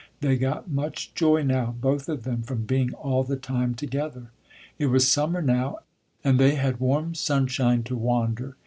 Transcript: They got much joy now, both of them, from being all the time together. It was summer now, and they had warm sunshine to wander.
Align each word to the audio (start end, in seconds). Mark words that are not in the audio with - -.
They 0.21 0.35
got 0.35 0.67
much 0.67 1.13
joy 1.13 1.43
now, 1.43 1.75
both 1.79 2.09
of 2.09 2.23
them, 2.23 2.41
from 2.41 2.63
being 2.65 2.91
all 2.95 3.23
the 3.23 3.35
time 3.35 3.75
together. 3.75 4.31
It 4.79 4.87
was 4.87 5.07
summer 5.07 5.43
now, 5.43 5.77
and 6.23 6.39
they 6.39 6.55
had 6.55 6.79
warm 6.79 7.13
sunshine 7.13 7.83
to 7.83 7.95
wander. 7.95 8.57